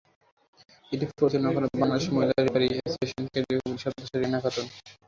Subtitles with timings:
[0.91, 4.65] এটি পরিচালনা করেন বাংলাদেশ মহিলা রেফারি অ্যাসোসিয়েশনের কেন্দ্রীয় কমিটির সদস্য রেহেনা খাতুন।